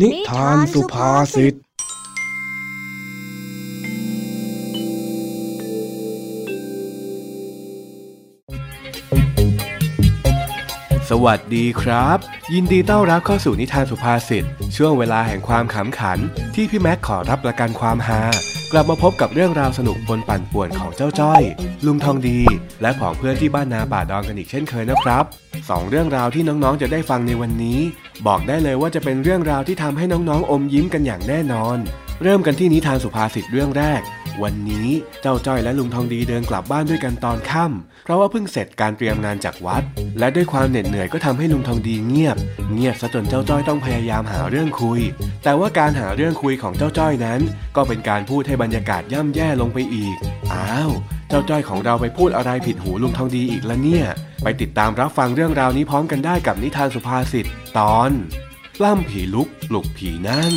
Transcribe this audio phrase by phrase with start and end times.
[0.00, 1.56] นิทานสุภาษิตส
[11.24, 12.18] วัสดีครับ
[12.54, 14.44] ยินดีต้อนรับเข้าสู่นิทานสุภาษิต
[14.76, 16.18] ช่วงเวลาแห่งความขำขัน
[16.54, 18.20] ที่พี่แม็กขอรับประกันความฮา
[18.72, 21.42] กลับมาพบกับเรื่องราวสนุกบนปั่นป่วนของเจ้าจ้อย
[21.86, 22.38] ลุงทองดี
[22.82, 25.24] และผองเพื่อนที่บ้านนาป่าดองกันอีกเช่นเคยนะครับ
[25.70, 27.78] สองเรื่องราวที่น้องๆจะได้ฟังในวันนี้
[28.26, 31.78] บอกได้เลยว่าจะเป็นเรื่องราวที่ทำให้น้องๆอมยิ้มกันอย่างแน่นอน
[32.22, 34.00] เริ่มกันที่นิทานสุภาษิตเรื่องแรก
[34.42, 34.88] วันนี้
[35.22, 39.82] เจ้าจ้อยและลุงทองดีเดินกลับบ้านด้วยกันตอนค่ำเพราะว่าเพิ่งเสร็จการเตรียมงานจากวัด
[40.18, 42.36] และด้วยความเหน็ดเหนื่อยก็ทำให้ลุงทองดีเงียบ
[42.72, 45.00] เงียบซะจนเจ้าจ้อยต้องพยายามหาเรื่องคุย
[45.44, 47.40] แต่ว่าการหาเรื่องคุยของเจ้าจ้อยนั้น
[47.76, 50.16] ก็เป็นการพูดให้บรรยากาศย่ำแย่ลงไปอีก
[50.52, 50.90] อ้าว
[51.28, 54.06] เจ้าจ้อยของเราไปพูดอะไรผิดหูลุงทองดีอีกแล้วเนี่ย
[54.42, 57.46] ไปติดตามรับฟังเรื่องราวนี้พร้อมกันได้กับนิทานสุภาษิต
[57.78, 58.10] ตอน
[58.78, 60.54] ปล้ำผีลุกปลุกผีนั่ง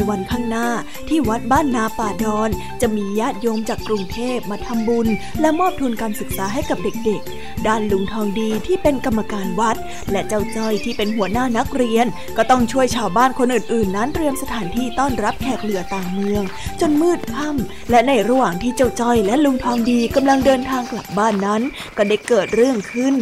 [0.00, 0.68] กี่วันข้างหน้า
[1.08, 5.08] ที่วัดบ้านนาป่าดอน จะมีญาติโยมจากกรุงเทพมาทำบุญ
[5.40, 9.76] และมอบทุนการศึกษาให้กับเด็กๆ ด้านลุงทองดีที่เป็นกรรมการวัด
[10.10, 12.06] และเจ้าจ้อยที่เป็นหัวหน้านักเรียน
[12.36, 16.42] ก็ต้องช่วยชาวบ้านคนอื่นๆ นั้นเตรียมสถานที่ต้อนรับแขกเหลือต่างเมือง
[16.80, 21.62] จนมืดค่ำและในระหว่างที่เจ้าจ้อยและลุงทองดีกำลังเดินทางกลับบ้านนั้น
[21.96, 23.14] ก็ได้เกิดเรื่องขึ้น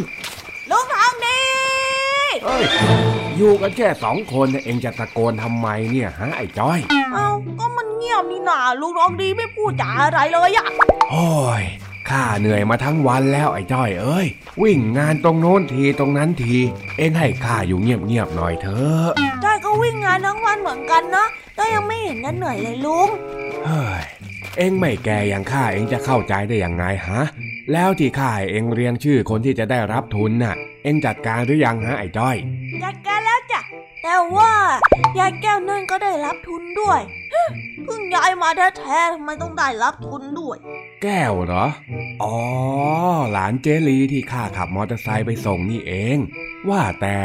[3.37, 6.79] อยู่กันแค่สองคนเองจะตะโกนทำไมเนี่ยฮะไอ้จ้อย
[7.15, 10.69] เอ้าก็มันเงียบนี่นาลูกน้องดีไม่พูดจาอะไรเลยอะ
[11.11, 11.29] โอ้
[11.61, 11.65] ย
[12.09, 14.27] ข้าเหนื่อยมาทั้งวันแล้วไอ้จ้อยเอ้ย
[14.63, 16.57] วิ่งงานตรงโน้นทีตรงนั้นที
[16.99, 19.09] เอ็งให้ข้าอยู่เงียบๆหน่อยเถอะ
[19.45, 21.27] จ้อยก็วิ่งงานทั้งวันเหมือนกันนะ
[21.57, 23.09] แต่ยังไม่เห็นกันเหนื่อยเลยลุง
[23.65, 24.03] เฮ้ย
[24.59, 27.23] เอ็งไม่แก่อย่างข้าเอ็งจะเข้าใจได้อย่างไงฮะ
[27.73, 32.37] แล้วที่ข้าเอ็งเรียงชื่อคนที่จะได้รับทุนน่ะ เอ็งจัดการหรือยังฮะไอ้จ้อย
[32.85, 33.61] จัดการแล้วจ้ะ
[34.03, 34.53] แต่ว่า
[35.19, 37.01] ยายแก้วนั่นก็ได้รับทุนด้วย
[37.85, 40.57] เพิ่งย้ายมาแท้ๆทำไมต้องได้รับทุนด้วย
[41.03, 41.67] แก้วเหรอ
[42.23, 42.37] อ๋อ
[43.31, 46.19] หลานเจลีที่ข้าขับมอเตอร์ไซค์ไปส่งนี่เอง
[46.71, 47.19] ว่าแต่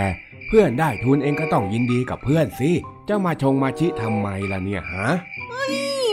[0.47, 2.71] เพื่อนได้ทุนเองก็ต้องยินดีกับเพื่อนสิ
[3.07, 5.07] จะมาชงมาชิทำไมล่ะเนี่ยฮะ
[5.49, 6.12] เฮ้ยไม่ร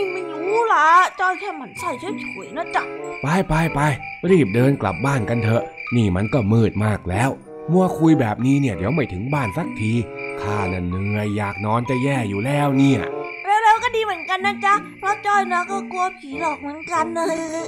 [0.71, 0.85] ละ
[1.19, 2.05] จอยแค่หมันใส่เฉ
[2.45, 2.83] ยๆนะจ๊ะ
[3.21, 3.79] ไปไปไป
[4.29, 5.63] รีบเดินกลับบ้านกันเถอะ
[5.95, 7.29] นี่มันก็มืดมากแล้ว
[7.71, 9.91] มัวคุยแบบนี้เนี่ยเดี๋ยวไม่ถึงบ้านสักที
[10.41, 13.01] ข้าน่ะเหนื่อยอยากนอนจะแย่อยู่แล้วเนี่ย
[13.45, 17.21] เร็วๆก็ดีเหมือนกันนะจ๊ะ เพราะจ้อยนะก็กลัวผีหลอกเหมือนกันเล
[17.63, 17.65] ย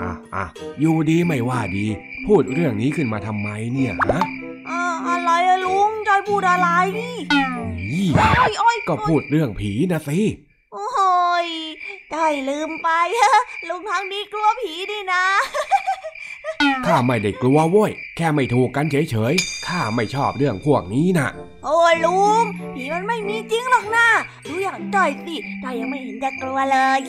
[0.00, 0.44] อะอะ
[0.80, 1.86] อยู่ดีไม่ว่าดี
[2.26, 4.22] พูดเรื่องนี้ขึ้นมาทำไมเนี่ยฮะ
[4.68, 6.68] อ่าอะไรอะลุงจอยพูดอะไร
[6.98, 7.16] นี่
[8.88, 10.18] ก็พูดเรื่องผีนะสิ
[10.72, 10.84] โอ้
[11.44, 11.46] ย
[12.12, 12.88] จอยลืมไป
[13.68, 15.24] ลุงทางนี้กลัวผีดีนะ
[16.86, 21.28] ข้าไม่ได้กลัวโว้ย แค่ไม่ถูกกันเฉยๆ ข้าไม่ชอบเรื่องพวกนี้นะ
[21.64, 22.42] โอ้ลุง
[22.74, 24.08] ผีมันไม่มีจริงหรอกนะ
[24.46, 27.00] ดูอย่างจ้อยสิจ้อยยังไม่เห็นจะกลัวเลย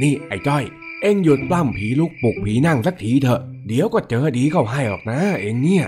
[0.00, 0.64] นี่ไอ้จ้อย
[1.02, 5.86] เอ็งหยุดปล้ำผีลุกปลุกผีนั่งสักทีเถอะ เดี๋ยวก็เจอดีเข้าให้หรอกนะ เอ็งเนี่ย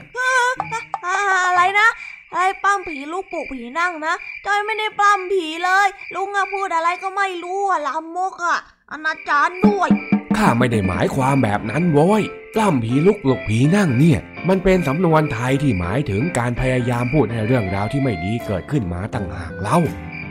[1.47, 2.06] อะไรนะอะ
[2.37, 4.15] ไรปั้มผีลูกปลุกผีนั่งนะ
[4.47, 8.59] จ้อยไม่ได้ปั้มผีเลย ลุงอะพูดอะไรก็ไม่รู้อะลามกอะ
[8.91, 9.91] อนาจารด้วย
[10.37, 12.23] ข้าไม่ได้หมายความแบบนั้นโว้ย
[12.55, 19.79] ปล้ำผีลุกหลกผีนั่งเนี่ย มันเป็นสำนวนไทยที่หมายถึงการพยายามพูดให้เรื่องราวที่ไม่ดีเกิดขึ้นมาต่างหากเล่า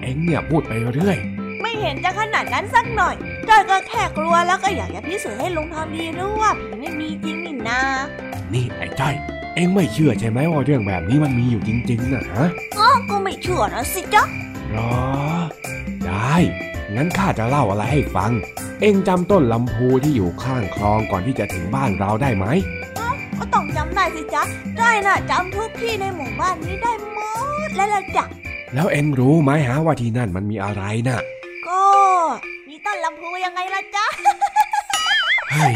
[0.01, 1.17] เอ็งเนี่ยพูดไปเรื่อย
[1.61, 3.15] ไม่เห็นจะขนาดนั้นสักหน่อย
[3.49, 7.79] จอยก็แค่กลัวแล้วก็อยากจะพิสูจน์ให้ลุงทำดีรู้ว่าผีไม่มีจริงนี่นา
[8.53, 9.15] นี่ไอ้จ้อย
[9.55, 12.45] เอ็งไม่เชื่อใช่ไหมว่าเรื่องแบบนี้มันมีอยู่จริงๆนะฮะ
[12.77, 14.23] อ๋อก็ไม่เชื่อนะสิจ๊ะ
[14.75, 14.91] รอ
[16.05, 16.35] ได้
[16.95, 18.31] งั้นข้าจะเล่าอะไรให้ฟัง
[18.81, 22.45] เอ็งจำต้นลำพูที่อยู่ข้างคลองก่อนที่จะถึงบ้านเราได้ไหม
[23.38, 24.44] ก็ต้องจำได้สิจ๊ะ
[24.79, 27.19] ได้น่ะจำทุกที่ในหมู่บ้านนี้ได้หม
[27.68, 28.25] ดแล้วละจ้ะ
[28.74, 31.19] แล้วเอ็งรู้ไหมฮะว่าที่นั่นมันมีอะไรน่ะ
[31.68, 31.81] ก็
[32.68, 34.06] มีต้นลำพูยังไงล่ะจ๊ะ
[35.51, 35.75] เฮ้ย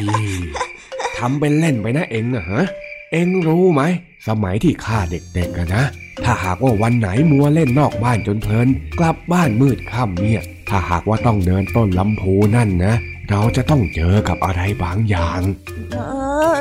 [1.17, 2.63] ทำเป็นเล่นไปนะเอ็งอะฮะ
[3.11, 3.81] เอ็งรู้ไหม
[4.27, 5.83] สมัยที่ข้าเด็กๆอะนะ
[6.25, 8.67] ถ้าหากว่าวันไหนมัวเล่นนอกบ้านจนเพลิน
[8.99, 12.95] กลับบ้านมืดค่ำเนี่ย ถ้าหากว่าต้องเดินต้นลำพูนั่นนะ
[13.29, 15.41] เราจะต้องเจอกับอะไรบางอย่าง
[15.91, 15.97] เอ
[16.53, 16.55] อ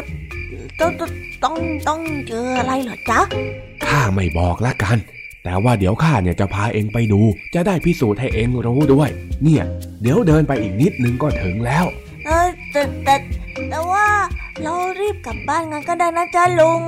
[0.80, 1.56] ต้องต้อง
[1.88, 3.20] ต้องเจออะไรเหรอจ๊ะ
[3.86, 4.98] ข้าไม่บอกละกัน
[5.44, 7.20] แต่ว่าเดี๋ยวข้าเนี่ยจะพาเองไปดู
[7.54, 9.10] จะได้พิสูจน์ให้เองรู้ด้วย
[9.42, 9.64] เนี่ย
[10.02, 11.84] เดี๋ยวเดินไปอีกนิดนึงก็ถึงแล้ว
[12.26, 13.14] เออแต่แต่
[13.70, 14.06] แต่ว่า
[14.62, 16.81] เรารีบกลับบ้านกันก็ได้นะจ๊ะลุง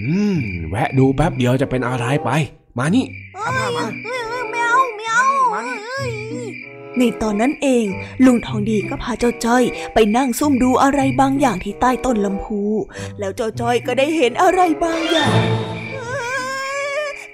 [0.00, 0.38] อืม
[0.68, 2.30] แวะดูแป๊บเดียวจะเป็นอะไรไป
[2.78, 6.12] มานี่เอ้ยเอ้ยเอ้ยไม่เอาไม่เอามานี่เอ้ย
[6.98, 7.86] ในตอนนั้นเอง
[8.24, 9.64] ลุงทองดีก็พาเจ้าจ้อย
[9.94, 12.62] ไปนั่งซุ่มดูอะไรบางอย่างที่ใต้ต้นลำพู
[13.18, 15.40] แล้วเจ้าจ้อยก็ได้เห็นอะไรบางอย่าง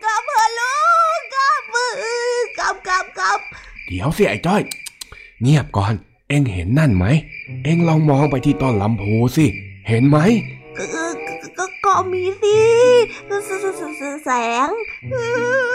[0.02, 0.76] กลับเถอะลุ
[1.18, 3.38] งกลับเอ้ยกลับกลับกลับ
[3.88, 4.62] เดี๋ยวสิไอ้จ้อย
[5.42, 5.94] เงียบก่อน
[6.28, 7.04] เอ็งเห็นนั่นไหม
[7.64, 9.46] เอ็งลองมองไปที่ต้นลำพูสิ
[9.88, 10.18] เห็นไหม
[10.74, 12.58] เออก็ก็ก็มีสิ
[13.26, 14.30] แสแสแสแสแส
[14.66, 14.68] ง
[15.10, 15.16] เอ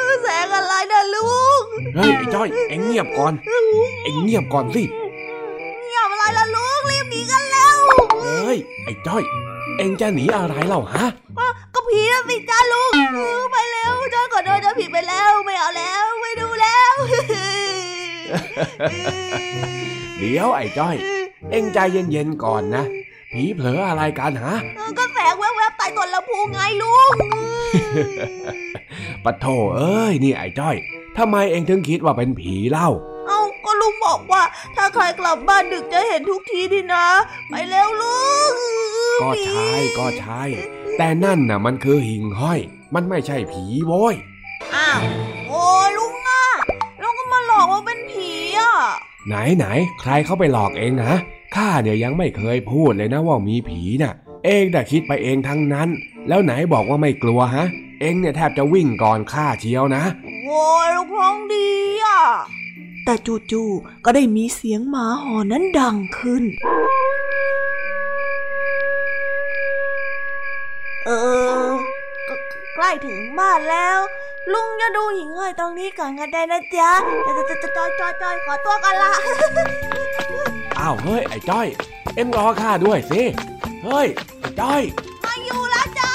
[0.07, 1.63] อแสงอะไรนะลุง
[1.96, 3.34] เฮ้ยไอ้จ้อย เอ็งเงียบก่อน
[4.04, 4.84] เอ็งเงียบก่อนสิ
[5.86, 7.78] เงียบอะไรล่ะลุงรีบหนีกันแล้ว
[8.22, 9.24] เฮ้ยไอ้จ้อย
[9.78, 11.06] เอ็งจะหนีอะไรเล่าฮะ
[11.74, 16.94] ก็ผีนะสิจ้าลุงเออไปแล้วจ้าขอโทษจะผิดไปแล้วไม่เอาแล้วไม่ดูแล้ว
[20.18, 20.96] เดี๋ยวไอ้จ้อย
[21.52, 22.84] เอ็งใจเย็นๆก่อนนะ
[23.31, 27.16] ผีเผลออะไรกันฮะเออก็แสงแวบๆใต้ต้นลำพูไงลุง
[29.24, 29.46] ปะโถ
[29.76, 30.76] เอ้ยนี่ไอ้จ้อย
[31.18, 32.90] ทำไมเอ็งถึงคิดว่าเป็นผีเล่า
[33.28, 34.44] เอาก็ลุงบอกว่า
[34.75, 37.08] ถ้าใครกลับบ้านดึกจะเห็นทุกทีดีนะ
[37.50, 38.22] ไปเร็วลุ
[38.52, 38.54] ง
[39.22, 40.44] ก็ใช่ก็ใช่
[40.98, 42.60] แต่นั่นน่ะมันคือหิ่งห้อย
[42.94, 44.16] มันไม่ใช่ผีโว้ย
[44.75, 45.02] อ้าว
[45.48, 45.64] โอ้
[45.98, 46.14] ลุง
[49.30, 49.66] ไหนไหน
[50.02, 51.14] ใครเข้าไปหลอกเองนะ
[51.56, 54.14] ข้าเนี่ยยังไม่เคยพูดเลยนะว่ามีผีน่ะ
[54.46, 55.90] เองแต่คิดไปเองทั้งนั้น
[56.28, 57.66] แล้วไหนบอกว่าไม่กลัวฮะ
[58.02, 60.04] เองเนี่ยแทบจะวิ่งก่อนข้าเชียวนะ
[60.46, 61.70] โอ้ยลุงท้องดี
[62.04, 62.22] อะ
[63.06, 63.14] แต่
[63.52, 66.44] จู่ๆก็ได้มีเสียงหมาหอนนั้นดังขึ้น
[71.06, 71.10] เอ
[71.68, 71.70] อ
[72.75, 74.00] ใกล้ถึงบ้านแล้ว
[74.54, 76.92] ลุงจะดูหิ่งห้อยตรงนี้ก่อนก็ได้นะจ๊ะ
[77.25, 79.12] จะจะจะจอยจอยจอยขอตัวกันละ
[80.80, 81.68] อ้าวเฮ้ยไอ้จ้อย
[82.16, 83.22] เอ็งรอข้าด้วยสิ
[83.86, 84.07] เฮ้ย
[84.40, 84.81] ไอ้จ้อย
[85.24, 86.12] มาอยู่แล้วจ้า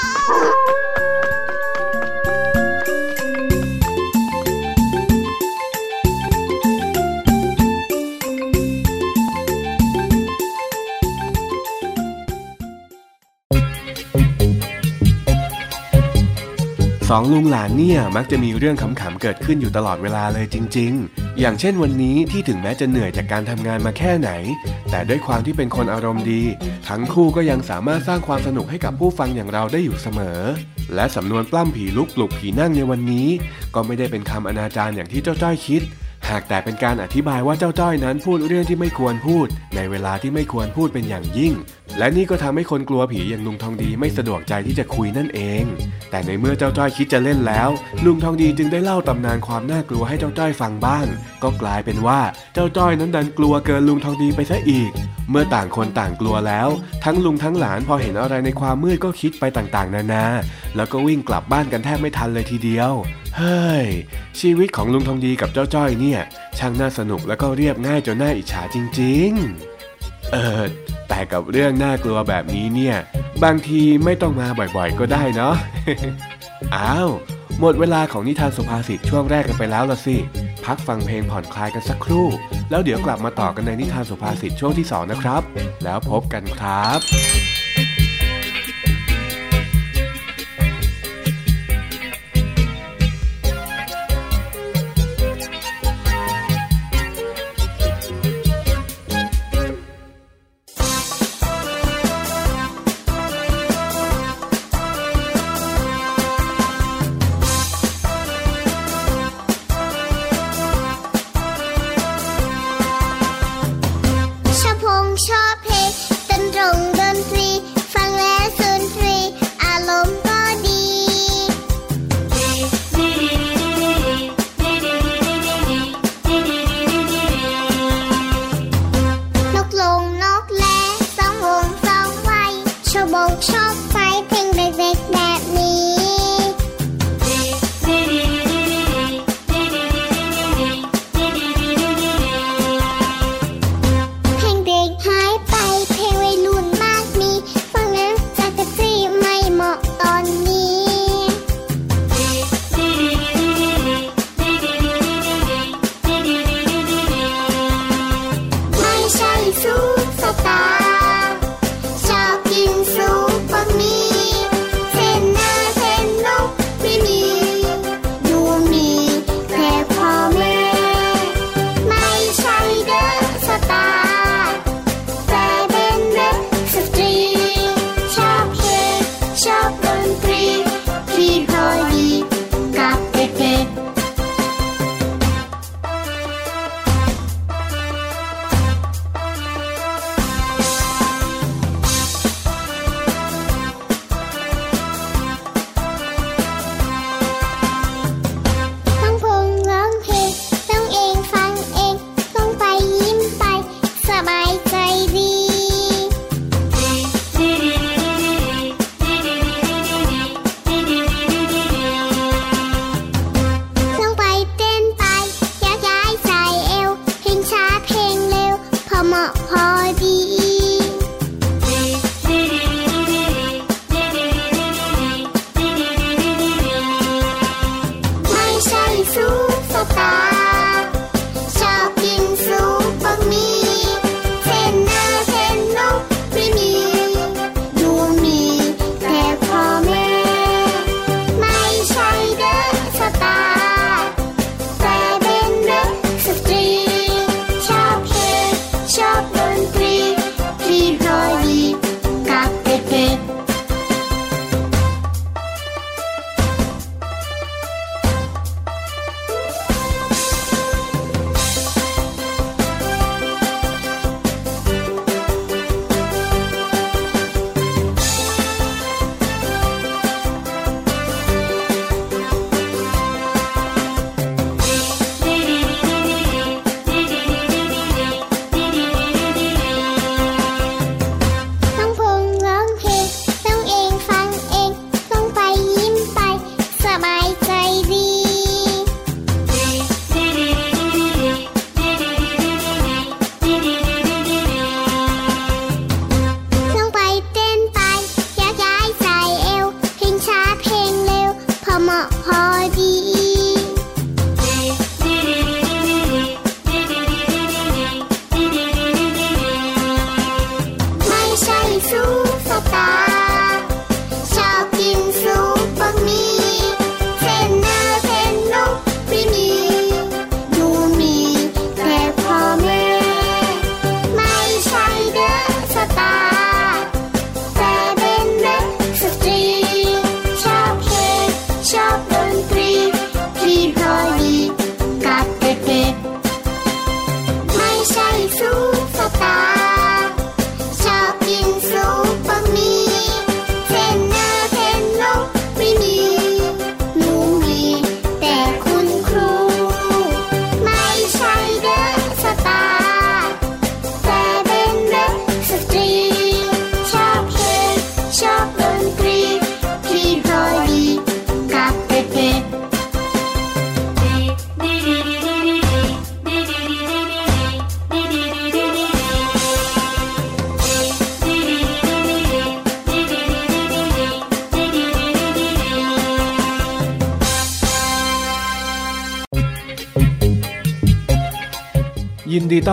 [17.11, 24.31] สองลุงหลานเนี่ยมักจะมีเรื่องขำๆเกิดขึ้นอยู่ตลอดเวลาเลยจริง ๆ อย่างเช่นวันนี้ที่ถึงแม้จะเหนื่อยจากการทำงานมาแค่ไหน
[24.89, 26.43] แต่ด้วยความที่เป็นคนอารมณ์ดี
[26.87, 30.39] ทั้งคู่ก็ยังสามารถสร้างความสนุกให้กับผู้ฟังอย่างเราได้อยู่เสมอ
[30.95, 33.27] และสำนวนปล้ำผีลุกปลุกผีนั่งในวันนี้
[33.75, 35.81] ก็ไม่ได้เป็นคำอนาจารอย่างที่เจ้าจ้อยคิด
[36.29, 41.53] หากแต่เป็นการอธิบายว่าเจ้าจ้อยนั้นพูดเรื่องที่ไม่ควรพูด ในเวลาที่ไม่ควรพูดเป็นอย่างยิ่ง
[41.97, 45.63] และนี่ก็ทำให้คนกลัวผีอย่างลุงทองดีไม่สะดวกใจที่จะคุยนั่นเอง
[46.09, 47.69] แต่ในเมื่อเจ้าจ้อยคิดจะเล่นแล้ว
[48.05, 51.05] ลุงทองดีจึงได้เล่าตำนานความน่ากลัวให้เจ้าจ้อยฟังบ้าง
[51.43, 52.19] ก็กลายเป็นว่า
[52.53, 54.91] เจ้าจ้อยนั้นดันกลัวเกินลุงทองดีไปซะอีก
[55.29, 56.69] เมื่อต่างคนต่างกลัวแล้ว
[57.03, 60.25] ทั้งลุงทั้งหลานพอเห็นอะไรในความมืดก็คิดไปต่างๆ นานา
[60.75, 62.91] แล้วก็วิ่งกลับบ้านกันแทบไม่ทันเลยทีเดียว
[63.37, 63.85] เฮ้ย
[64.39, 66.19] ชีวิตของลุงทองดีกับเจ้าจ้อยเนี่ย
[66.57, 69.31] ช่างน่าสนุกแล้วก็เรียบง่ายจนน่าอิจฉาจริง
[69.81, 70.63] ๆ เออ
[71.09, 72.95] แต่กับเรื่องน่ากลัวแบบนี้เนี่ย
[73.43, 74.47] บางทีไม่ต้องมา
[74.77, 75.55] บ่อยๆ ก็ได้เนาะ
[76.75, 77.09] อ้าว
[77.59, 80.17] หมดเวลาของนิทานสุภาษิตช่วงแรกกันไปแล้วละสิ
[80.65, 82.27] พักฟังเพลงผ่อนคลายกันสักครู่
[82.69, 85.41] แล้วเดี๋ยวกลับมาต่อกันในนิทานสุภาษิตช่วงที่สองนะครับ
[85.83, 87.54] แล้วพบกันครับ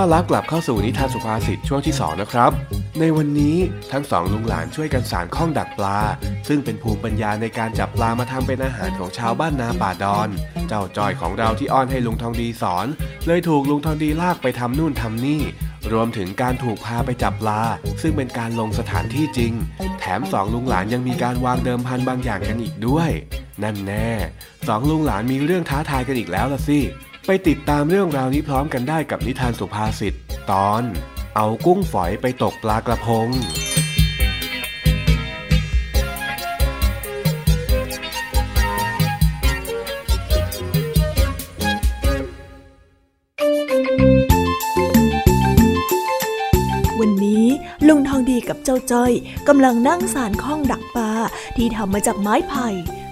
[0.03, 2.51] อนรับกลับเข้าสู่นิทานสุภาษิตช่วงที่ 2 นะครับ
[3.01, 3.57] ในวันนี้
[3.93, 5.99] ทั้งสองลุงหลานช่วยกันสารข้องดักปลา
[6.49, 10.29] ซึ่งเป็นภูมิปัญญาในการจับปลามาทำเป็นอาหารของชาวบ้านนาป่าดอน
[10.69, 12.87] เจ้าจอยของเราที่อ้อนให้ลุงทองดีสอน
[13.27, 15.43] เลยถูกลุงทองดีลากไปทำนู่นทำนี่
[15.93, 17.63] รวมถึงการถูกพาไปจับปลา
[18.03, 19.53] ซึ่งเป็นการลงสถานที่จริง
[19.99, 23.11] แถมสองลุงหลานยังมีการวางเดิมพันบางอย่างกันอีกด้วย
[23.63, 24.11] นั่นแน่
[24.69, 26.81] สองลุงหลานมีเรื่องท้าทายกันอีกแล้วละสิ
[27.27, 30.15] ไปติดตามเรื่องราวนี้พร้อมกันได้กับนิทานสุภาษิต
[30.51, 30.83] ตอน
[31.37, 33.29] เอากุ้งฝอยไปตกปลากระพง
[47.01, 47.45] วันนี้
[47.89, 49.13] ลุงทองดีกับเจ้าจ้อย
[49.49, 51.11] กำลังนั่งสารข้องดักปลา
[51.57, 52.69] ที่ทำมาจากไม้ไผ่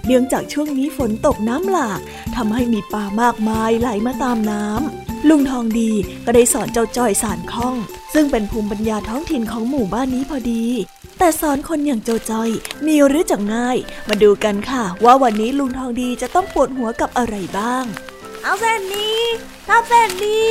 [0.07, 2.01] เนื่องจากช่วงนี้ฝนตกน้ำหลาก
[2.37, 5.91] ทำให้มีปลามากมายไหลมาตามน้ำลุงทองดี
[6.25, 7.77] ก็ได้สอนเจ้าจ้อยสารข้อง
[8.15, 10.65] ซึ่งเป็นภูมิปัญญาท้องถิ่นของหมู่บ้านนี้พอดี
[11.19, 12.51] แต่สอนคนอย่างเจ้าจ้อย
[12.87, 13.77] มีหรือจะง่าย
[14.09, 17.85] มาดูกันค่ะ ว่าวันนี้ลุงทองดีจะต้องปวดหัวกับอะไรบ้าง
[18.43, 19.21] เอาเส้นนี้
[19.69, 20.49] ทับเส้นนี้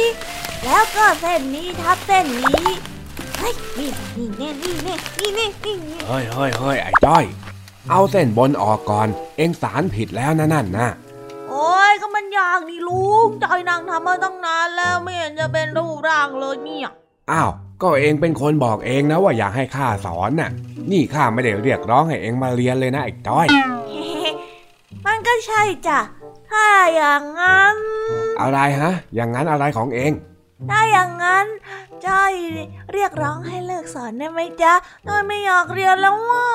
[0.65, 2.67] แล้วก็เส้นนี้ทับเส้นนี้
[3.39, 7.23] เฮ้ยนี่นี่แน่นี่แน่นี่แน่นี่แน่เฮ้ยเฮ้ยเฮ้ยไอ้จ้อย
[7.89, 10.89] เอาเส้นบนออกก่อน เอ็งสารผิดแล้วนะนั่นนะ
[11.49, 16.89] โอ้ยก็มันยากนี่ลุงจอยนางทำมาตั้งนานแล้วไม่เห็นจะเป็นรูปร่างเลยเนี่ย
[17.31, 17.49] อ้าว
[17.81, 20.51] ก็เองเป็นคนบอกเองนะว่าอยากให้ข้าสอนน่ะ
[20.91, 23.47] นี่ข้าไม่ได้เรียกร้องให้เองมาเรียนเลยนะไอ้จ้อย
[25.05, 25.99] มันก็ใช่จ้ะ
[26.49, 27.77] ถ้าอย่างนั้น
[28.41, 30.11] อะไรฮะ อย่างนั้นอะไรของเอง
[30.69, 31.45] ถ้าอย่างนั้น
[32.07, 32.33] จ้อย
[32.93, 34.73] เรียกร้องให้เลิกสอนได้ไหมจ๊ะ
[35.07, 36.45] จ้อยไม่อยากเรียนแล้วว่ะ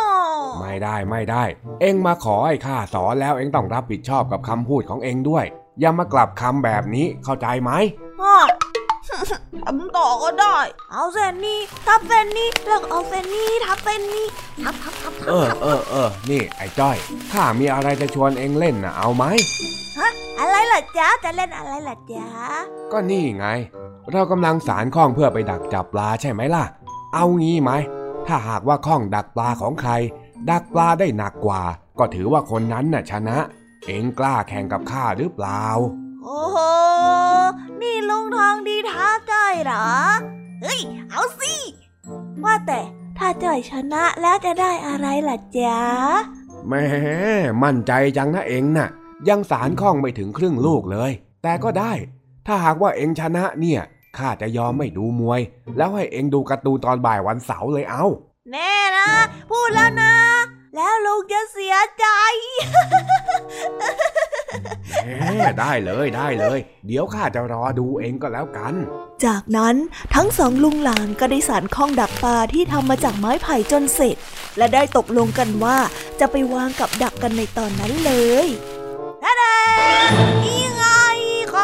[0.60, 1.44] ไม่ได้ไม่ได้
[1.80, 5.44] เอ็งมาขอให้ข้าสอนแล้วเอ็งต้องรับผิดชอบกับคำพูดของเอ็งด้วย
[5.80, 7.70] อย่ามากลับคำแบบนี้เข้าใจไหม
[9.64, 10.56] ทำต่อก็ได้
[10.92, 14.24] เอาเส้นนี้ทับเส้นนี้แล้วเอาเส้นนี้ทับเส้นนี้
[14.62, 16.96] ทับทับทับเออเออเออนี่ไอ้จ้อย
[17.32, 19.24] ข้ามีอะไรจะชวนเอ็งเล่นนะเอาไหม
[19.98, 22.26] ฮะอะไรล่ะจ๊ะจะเล่นอะไรล่ะจ๊ะ
[22.92, 23.46] ก็นี่ไง
[24.12, 26.64] เรากำลังสารข้องเพื่อไปดักจับปลาใช่ไหมล่ะ
[27.14, 27.70] เอางี้ไหม
[28.26, 29.92] ถ้าหากว่าข้องดักปลาของใคร
[30.50, 31.62] ดักปลาได้หนักกว่า
[31.98, 33.36] ก็ถือว่าคนนั้นน่ะชนะ
[33.86, 35.64] เอ็งกล้าแข่งกับข้าหรือเปล่า
[36.24, 36.58] โอ้โห
[37.80, 39.86] นี่ลุงทองดีท้าใจเหรอ
[40.62, 41.54] เฮ้ย เอาสิ
[42.44, 42.80] ว่าแต่
[43.18, 45.78] ถ้าจ่อยชนะแล้วจะได้อะไรล่ะจ๊ะ
[46.68, 46.84] แม่
[47.62, 48.88] มั่นใจจังนะเอ็งน่ะ
[49.28, 51.12] ยังสารข้องไม่ถึงครึ่งลูกเลย
[51.42, 51.92] แต่ก็ได้
[52.46, 53.80] ถ้าหากว่าเอ็งชนะเนี่ย
[54.16, 55.40] ข้าจะยอมไม่ดูมวย
[55.76, 58.04] แล้วให้เองดูการ์ตูนตอนบ่ายวันเสาร์เลยเอา
[58.50, 59.06] แน่นะ
[59.50, 60.12] พูดแล้วนะ
[60.74, 62.06] แล้วลุงจะเสียใจ
[65.60, 68.74] ได้เลยได้เลย เดี๋ยวข้าจะรอดูเองก็แล้วกัน
[69.24, 69.76] จากนั้น
[70.14, 74.16] ทั้งสองลุงหลานก็ได้สารข้องดักปลาที่ทำมาจากไม้ไผ่จนเสร็จ
[74.56, 75.78] และได้ตกลงกันว่า
[76.20, 78.12] จะไปวางกับดักกันในตอนนั้นเล
[78.46, 78.48] ย
[79.22, 79.42] ท่าเด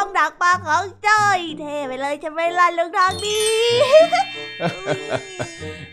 [0.01, 3.41] องดักปลาของจ้อยเท่ไปเลยจะไม่ล่ะลุงทางดี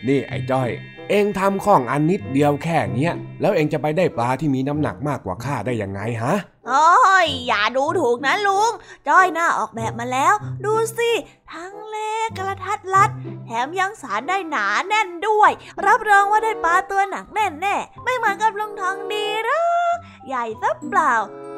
[0.06, 0.70] นี่ไอ้จ้อย
[1.10, 6.34] เองทำข้องอันนิดเดียวแค่เนี้ย แล้วเองจะไปได้ปลาที่มีน้ำหนักมากกว่าข้าได้ยังไงฮะ
[6.68, 8.72] โอ้ยอย่าดูถูกนะลุง
[9.08, 10.34] จ้อยหน้าออกแบบมาแล้ว
[10.64, 11.10] ดูสิ
[11.52, 13.10] ทั้งเล็กกระทัดรัด
[13.44, 15.50] แถมยังสารได้หนาแน่นด้วย
[15.86, 19.62] รับรองว่าได้ปลาตัวหนักแน่นแน่ไม่เหมือนกับลุงทองดีหรอ
[19.94, 19.96] ก
[20.28, 21.14] ใหญ่ซะเปล่า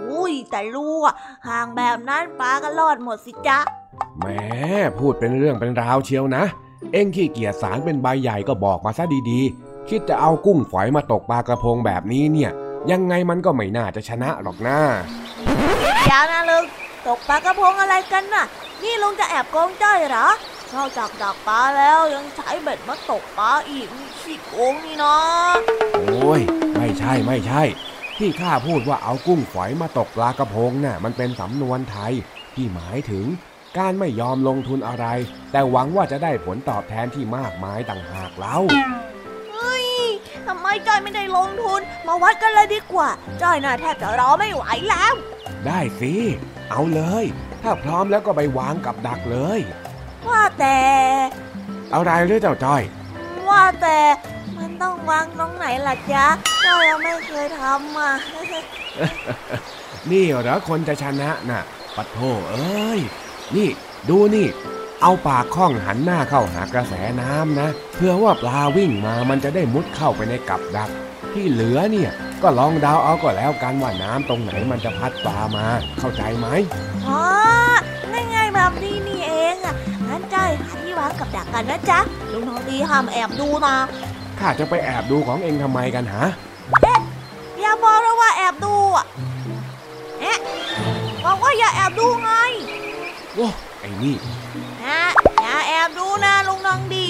[0.08, 1.02] อุ้ยแต่ลูก
[1.48, 3.58] ห่างแบบนั้นปลาก็รอดหมดสิจ๊ะ
[4.18, 4.26] แหม
[4.98, 6.44] พูดเป็นเรื่องเป็นราวเชียวนะ
[6.92, 12.50] เอ็งขี้เกียจสารเป็นใบใหญ่ก็บอกมาซะดีๆ คิดจะเอากุ้งฝอยมาตกปลากระพงแบบนี้เนี่ย
[12.90, 14.78] ยังไงมันก็ไม่น่าจะชนะหรอกนะ
[16.08, 16.64] อย่านะลุง
[17.06, 18.46] ตกปลากระพงอะไรกันน่ะ
[18.82, 20.28] นี่ลุงจะแอบโกงจ้อยเหรอ
[20.74, 23.88] นอกจากดักปลาแล้วยังใช้เบ็ดมาตกปลาอีก
[24.20, 25.16] ขี้โกงนี่นะ
[25.96, 26.40] โอ้ย
[26.76, 27.62] ไม่ใช่ไม่ใช่
[28.18, 32.12] ที่ข้าพูดว่าเอากุ้งฝอยมาตกปลากระพงน่ะมันเป็นสำนวนไทย
[32.54, 33.26] ที่หมายถึง
[33.78, 35.06] การไม่ยอมลงทุนอะไร
[35.52, 38.56] แต่หวังว่าจะได้ผลตอบแทนที่มากมายต่างหากเล่า
[39.52, 39.86] เฮ้ย
[40.46, 43.08] ทำไมจ้อยไม่ได้ลงทุน มาวัดกันเลยดีกว่า
[43.42, 45.14] จ้อยน่าแทบจะรอไม่ไหวแล้ว
[45.66, 46.12] ได้สิ
[46.70, 47.24] เอาเลย
[47.62, 49.60] ถ้าพร้อมแล้วก็ไปวางกับดักเลย
[50.28, 50.78] ว่าแต่
[51.94, 52.82] อะไรเรื่องเจ้าจ้อย
[53.48, 53.98] ว่าแต่
[54.56, 56.26] มันต้องวางตรงไหนล่ะจ๊ะ
[56.66, 58.12] จ้อยยังไม่เคยทำอะ
[60.10, 61.62] นี่เหรอคนจะชนะน่ะ
[61.96, 62.18] ปัดโท
[62.50, 63.00] เอ้ย
[63.56, 63.68] นี่
[64.08, 64.46] ดูนี่
[65.02, 70.90] เอาปากข้องหันหน้าเข้าหากระแสน้ำนะ เพื่อว่าปลาวิ่งมามันจะได้มุดเข้าไปในกับดัก
[71.32, 72.10] ที่เหลือเนี่ย
[72.42, 75.66] ก็ลองเดาเอาก็แล้วกันว่าน้ำตรงไหนมันจะพัดปลามา
[75.98, 76.46] เข้าใจไหม
[77.06, 77.22] อ๋อ
[78.12, 79.74] ง่ายๆแบบนี้นี่เองอะ
[80.08, 82.00] งั้นจ้อยหาที่วางกับดักกันนะจ๊ะ
[82.32, 83.76] ลุงทองดีห้ามแอบดูนะ
[84.38, 86.24] ข้าจะไปแอบดูของเองทำไมกันฮะ
[86.82, 86.98] เอ๊ะ
[87.60, 89.06] อย่าบอกนะว่าแอบดูอะ
[90.20, 90.38] เอ๊ะ
[91.24, 92.32] บอกว่าอย่าแอบดูไง
[93.34, 93.48] โอ้
[93.80, 94.16] ไอ้นี่
[94.82, 95.00] นะ
[95.42, 97.08] อย่าแอบดูนะลุงน้องดี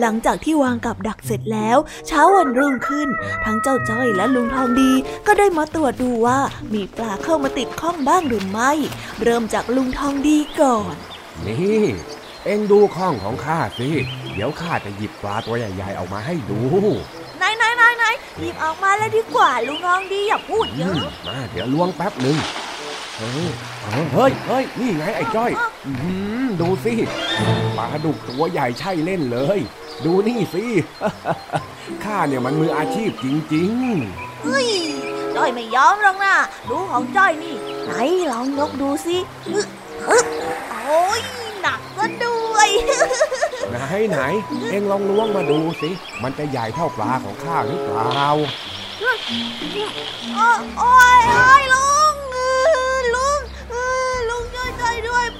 [0.00, 3.08] หลังจากที่วางกับดักเสร็จแล้ว เช้าวันรุ่งขึ้น
[3.44, 4.92] ทั้งเจ้าจ้อยและลุงทองดี
[5.26, 6.38] ก็ได้มาตรวจดูว่า
[6.74, 8.72] มีปลาเข้ามาติดข้องบ้างหรือไม่
[9.22, 10.94] เริ่มจากลุงทองดีก่อน
[11.46, 11.84] นี่
[12.44, 13.88] เอ็งดูข้องของข้าสิ
[14.34, 16.60] เดี๋ยวข้าจะหยิบปลาตัวใหญ่ๆออกมาให้ดู
[17.38, 18.04] ไหนไหนไหนไหน
[18.40, 20.94] หยิบออกมาแล้วดีกว่าลุงทองดีอย่าพูดเยอะ
[21.28, 22.36] มาเดี๋ยวล้วงแป๊บหนึ่ง
[23.20, 23.52] เฮ้ย
[24.14, 25.50] เฮ้ยเฮ้ยนี่ไงไอ้จ้อย
[26.60, 26.94] ดูสิ
[27.78, 29.58] ปลาดุกตัวใหญ่ใช่เล่นเลย
[30.04, 30.64] ดูนี่สิ
[32.04, 34.68] ข้าเนี่ยมันมืออาชีพจริงๆเฮ้ย
[35.36, 36.34] จ้อยไม่ยอมหรอกนะ
[36.70, 37.54] ดูของจ้อยนี่
[37.84, 37.92] ไหน
[38.32, 39.16] ลองยกดูสิ
[40.82, 41.20] โอ้ย
[41.62, 42.68] หนักก็ด้วย
[43.70, 43.78] ไหน
[44.10, 44.18] ไหน
[44.70, 45.90] เอ็งลองล้วงมาดูสิ
[46.22, 48.26] มันจะใหญ่เท่าปลาของข้าหรือเปล่า
[49.00, 49.18] โอ้ย
[50.78, 50.94] โอ้
[51.60, 51.99] ยลุง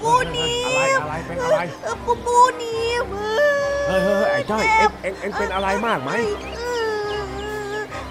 [0.03, 1.61] ปูนีอะไรอะไรเป็นอะไร
[2.05, 2.75] ปูปูนี
[3.89, 6.11] เฮ้ยเฮ้ยไอ้จ้อยเอ็งเอ็งเอ็งเป็นอะไรมากไหม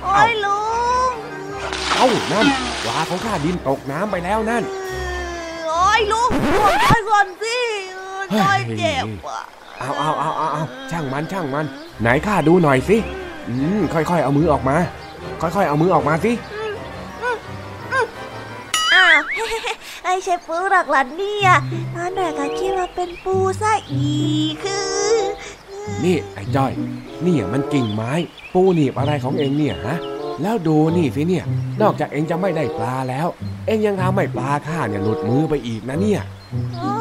[0.04, 0.62] โอ้ยลุ
[1.10, 1.12] ง
[1.96, 2.46] เอ้านั่น
[2.84, 4.64] ปลาของข้าดินตกน้ำไปแล้วนั่น
[5.68, 7.58] โอ้ยลุงปล่อยก่อนสิ
[8.40, 9.06] จ้อยเจ็บ
[9.80, 11.66] เอาเอาเอาเอาเอาช่างมันช่างมัน
[12.02, 12.98] ไหนข้าดูหน่อยสิ
[13.50, 14.76] อืมค่อยๆเอามือออกมา
[15.42, 16.32] ค่อยๆเอามือออกมาสิ
[20.12, 21.52] ไม่ใช่ปูหรอกล่ะเนี่ย
[21.96, 24.20] ตอนแรกก็คิดว่าเป็นปูซะอี
[24.50, 24.80] กคื
[25.12, 25.16] อ
[26.04, 26.72] นี่ไอ้จ้อย
[27.26, 28.12] นี่มันกิ่งไม้
[28.54, 29.98] ปูหนีบอะไรของเองเนี่ยฮะ
[30.42, 31.46] แล้วดูนี่สิเนี่ย
[31.82, 33.28] นอกจากเองจะไม่ได้ปลาแล้ว
[33.68, 36.22] เองยังทำให้ปลาข้าเนี่ยหลุดมือไปอีกนะเนี่ย
[36.80, 36.94] โอ้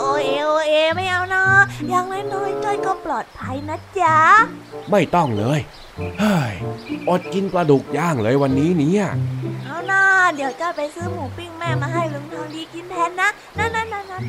[0.00, 1.44] โอเอโอเอไม่เอานะ
[1.88, 4.18] อย่างน้อยๆจ้อยก็ปลอดภัยนะจ๊ะ
[4.90, 5.60] ไม่ต้องเลย
[6.20, 6.54] เฮ้ย
[7.08, 9.04] อดกินปลาดุกย่างเลยวันนี้เนี่ย
[9.64, 10.02] เอาหน้า
[10.34, 13.28] เดี๋ยวจ้าไปซื้อหมูปิ้งแม่มาให้ลุงทองดีกินแทนนะ
[13.58, 14.22] นั่นนั่นนั่นนั่น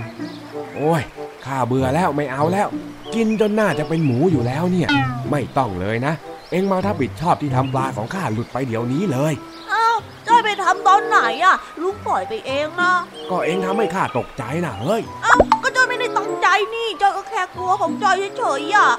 [0.76, 1.02] โอ้ย
[1.46, 2.68] ข้าเบื่อแล้วไม่เอาแล้ว
[3.16, 4.90] กินจนหน้าจะเป็นหมูอยู่แล้วเนี่ย
[5.32, 6.14] ไม่ต้องเลยนะ
[6.52, 9.34] เอ็งมาถ้าบิดชอบที่ทำปลาของข้าหลุดไปเดี๋ยวนี้เลย
[9.70, 9.88] เอ้า
[10.28, 12.94] จ้าไปทำตอนไหนอะลุงปล่อยไปเองนะ
[13.30, 18.90] ก็เอ็งทำให้ข้าตกใจนะเฮ้ยเอ้าก็จ้าไม่ได้ตั้งใจนี่จ้าก็แค่กลัวของจ้อยเฉยๆอะ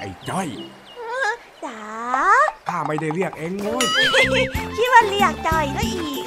[0.00, 0.48] ไอ้จ้อย
[1.66, 1.78] จ๋า
[2.68, 3.84] ข้าไม่ได้เรียกเองเลย
[4.76, 6.24] คิดว่าเรียกจอยก็อีก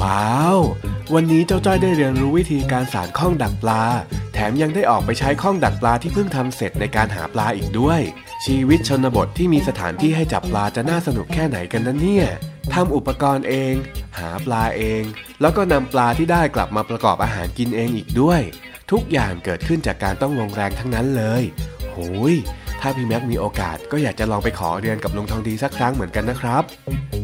[0.00, 0.58] ว้าว
[1.14, 3.82] วันนี้เจ้าจ้อยได้เรียนรู้วิธีการสารข้องดักปลา
[4.21, 8.00] แถ มยังได้ออกไปใช้ข้องดักปลาที่เพิ่งทำเสร็จในการหาปลาอีกด้วย
[8.44, 12.26] ชีวิตชนบทที่มีสถานที่ให้จับปลาจะน่าสนุกแค่ไหนกันนะเนี่ย
[12.74, 13.74] ทำอุปกรณ์เอง
[14.18, 15.02] หาปลาเอง
[15.40, 18.40] แล้วก็นำปลาที่ได้กลับมาประกอบอาหารกินเองอีกด้วย
[18.90, 21.42] ทุกอย่างเกิดขึ้นจากการต้องลงแรงทั้งนั้นเลย
[21.90, 21.98] โห
[22.32, 22.34] ย
[22.84, 26.62] ถ้าพี่แม็กมีโอกาสก็อยากจะลองไปขอเรียนกับลุงทองดีสักครั้งเหมือนกันนะครับ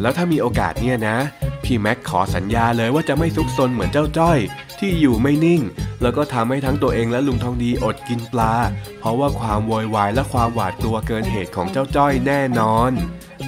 [0.01, 1.17] แล้วถ้ามีโอกาสเนี่ยนะ
[1.65, 4.39] พี่แม็กขอสัญญาเลยว่าจะไม่ซุกซนเหมือนเจ้าจ้อย
[4.79, 5.63] ที่อยู่ไม่นิ่ง
[6.03, 8.55] แล้วก็ทำให้ทั้งตัวเองและลุงทองดีอดกินปลา
[9.01, 12.93] เพราะว่าความโวยวายและความหวาดกลัวเกินเหตุของเจ้าจ้อยแน่นอน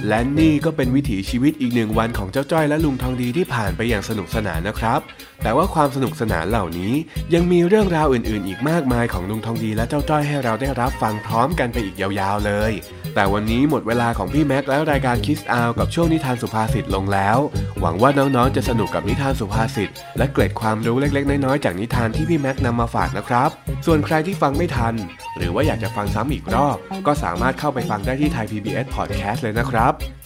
[0.07, 4.99] และนี่ก็เป็นวิถีชีวิตอีกหนึ่งวันของเจ้าจ้อยและลุงทองดีที่ผ่านไปอย่างสนุกสนานนะครับ
[5.43, 6.93] แต่ว่าความสนุกสนานเหล่านี้
[7.33, 12.71] ยังมีเรื่องราวอื่นๆ อีกมากมายของลุงทองดีและเจ้าจ้อยให้เราได้รับฟังพร้อมกันไปอีกยาวๆเลย
[13.15, 17.37] แต่วันนี้หมดเวลาของพี่แม็กและรายการคิสอาวกับช่วงนิทานสุภาษิตลงแล้ว
[17.81, 23.49] หวังว่าน้องๆจะสนุกกับนิทานสุภาษิตและเกร็ดความรู้เล็กๆ น้อยๆจากนิทานที่พี่แม็กนำมาฝากนะครับ
[23.85, 24.93] ส่วนใครที่ฟังไม่ทัน
[25.37, 26.77] หรือว่าอยากจะฟังซ้ำอีกรอบ
[27.07, 29.80] ก็สามารถเข้าไปฟังได้ที่ไทย PBS Podcast เลยนะครับ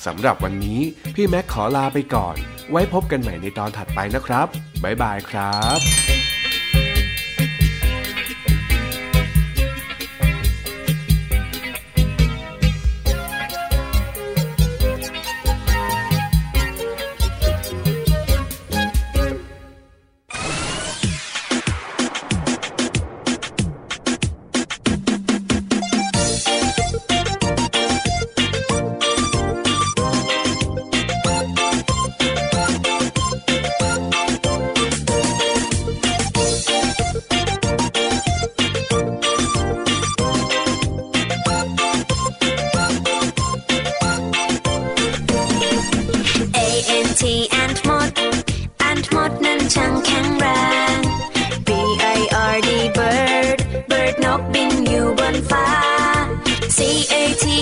[0.06, 0.80] สำหรับวันนี้
[1.16, 2.36] พี่แม็กขอลาไปก่อน
[2.72, 4.48] ไว้พบกันใหม่ในตอนถัดไปนะครับ
[4.84, 5.95] บ๊ายบายครับ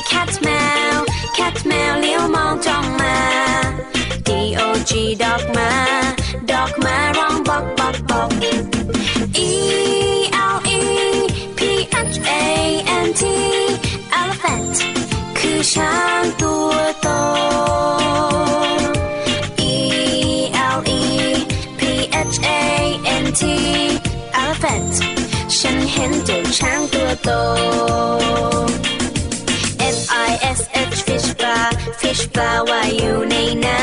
[0.04, 0.50] A T cat แม
[0.96, 0.98] ว
[1.38, 3.18] cat แมวเลี้ยวมองจ้องมา
[4.28, 5.72] D O G dog มา
[6.50, 8.30] dog มาร้องบอกบอกบอก
[9.50, 9.52] E
[10.54, 10.82] L E
[11.58, 11.60] P
[12.14, 12.32] H A
[13.06, 13.24] N T
[14.20, 14.76] elephant
[15.38, 17.08] คือช้างตัวโต
[19.72, 19.74] E
[20.78, 21.04] L E
[21.80, 21.82] P
[22.34, 22.50] H A
[23.24, 23.42] N T
[24.42, 24.94] elephant
[25.58, 27.30] ฉันเห็นเจ้าช้างตัวโต
[32.14, 33.80] fish ปลาว่ายอยู่ในน้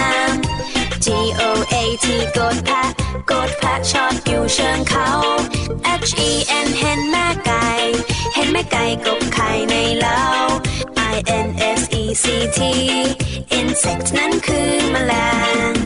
[0.50, 1.06] ำ G
[1.40, 2.88] O A T กดแพะ
[3.30, 5.08] กดแพะชอดอยู่เชิงเขา
[6.08, 6.30] H E
[6.66, 7.66] N เห็นแม่ไก่
[8.34, 10.22] เห็นแม่ไก่กบไข่ในเล้า
[11.14, 11.16] I
[11.46, 12.24] N S E C
[12.56, 12.58] T
[13.58, 15.12] insect นั้นคือแมล
[15.70, 15.79] ง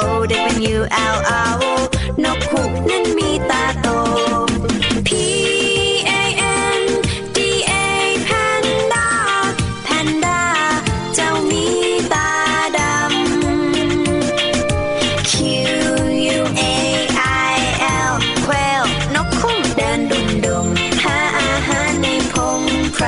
[0.00, 0.02] O
[0.72, 0.74] W
[1.14, 1.16] L
[1.50, 1.64] R O
[2.24, 3.86] นกฮูกนั้นมีตาโต
[5.08, 5.10] P
[6.20, 6.22] A
[6.78, 6.80] N
[7.36, 7.38] D
[7.70, 7.72] A
[8.28, 9.06] panda
[9.86, 10.38] panda
[11.14, 11.64] เจ้ามี
[12.12, 12.30] ตา
[12.78, 13.02] ดำ
[15.30, 15.32] Q
[16.38, 16.62] U A
[17.52, 17.54] I
[18.10, 18.84] L แควล
[19.14, 20.66] นกคุ้มเดินดุมดุม
[21.02, 22.60] หาอาหารในพง
[22.94, 23.06] ไพร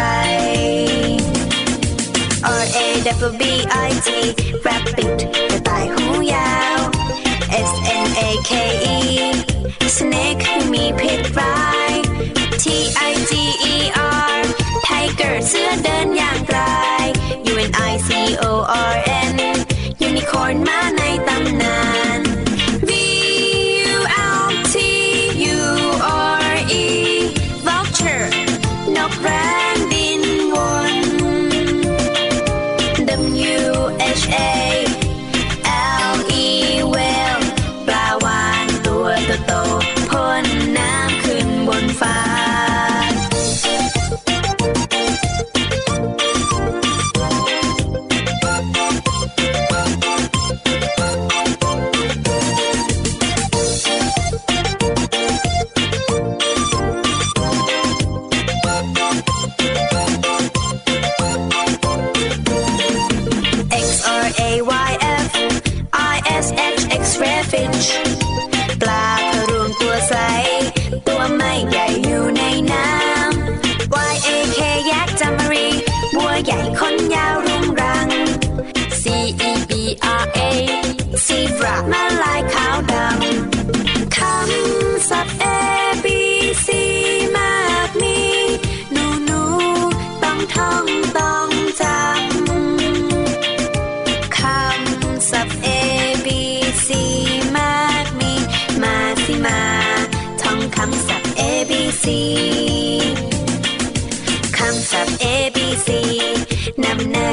[2.60, 2.78] R A
[3.26, 3.42] W B
[3.86, 4.08] I T
[4.66, 5.31] rabbit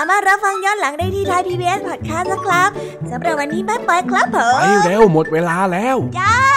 [0.00, 2.70] ามารถรับฟังย้อนหลังได้ที่ไทยพีบีเอสพอดแคสต์นะครับ
[3.10, 6.49] สำหรับวันนี้บ๊ายบายครับผมไปเร็วหมดเวลาแล้วจ้า